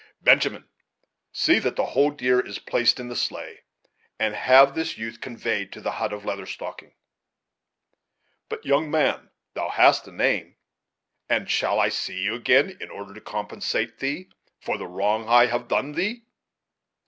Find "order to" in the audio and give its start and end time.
12.89-13.21